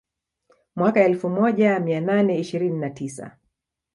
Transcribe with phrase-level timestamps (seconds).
[0.75, 3.37] Mwaka wa elfu moja mia nane ishirini na tisa